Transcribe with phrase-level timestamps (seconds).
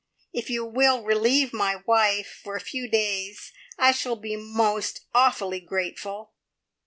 [0.33, 5.59] If you will relieve my wife for a few days, I shall be most awfully
[5.59, 6.33] grateful!"